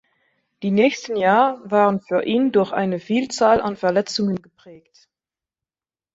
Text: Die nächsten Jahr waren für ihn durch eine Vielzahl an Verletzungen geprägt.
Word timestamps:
Die 0.63 0.71
nächsten 0.71 1.15
Jahr 1.15 1.61
waren 1.63 2.01
für 2.01 2.23
ihn 2.23 2.51
durch 2.51 2.71
eine 2.71 2.99
Vielzahl 2.99 3.61
an 3.61 3.75
Verletzungen 3.75 4.41
geprägt. 4.41 5.07